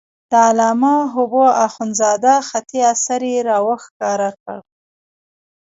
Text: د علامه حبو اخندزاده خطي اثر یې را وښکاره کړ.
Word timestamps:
د 0.31 0.33
علامه 0.47 0.95
حبو 1.13 1.45
اخندزاده 1.67 2.33
خطي 2.47 2.79
اثر 2.93 3.21
یې 3.31 3.39
را 3.47 3.57
وښکاره 3.67 4.31
کړ. 4.41 4.59